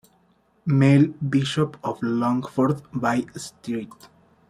[0.65, 4.07] Mel, Bishop of Longford, by St.